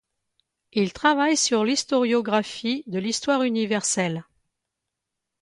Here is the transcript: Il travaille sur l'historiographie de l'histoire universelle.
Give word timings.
Il 0.71 0.93
travaille 0.93 1.37
sur 1.37 1.63
l'historiographie 1.63 2.83
de 2.87 2.97
l'histoire 2.97 3.43
universelle. 3.43 4.25